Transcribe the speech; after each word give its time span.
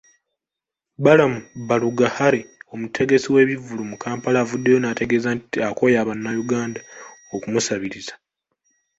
Balam 1.03 1.33
Barugahare, 1.67 2.41
omutegesi 2.73 3.27
w'ebivvulu 3.33 3.83
mu 3.91 3.95
Kampala 4.03 4.37
avuddeyo 4.43 4.77
n'ategeeza 4.81 5.29
nti 5.37 5.57
akooye 5.69 5.97
Bannayuganda 6.07 6.79
okumusabiriza. 7.35 8.13